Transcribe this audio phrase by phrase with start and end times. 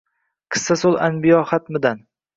[0.55, 2.03] “qisasul anbiyo” xatmidan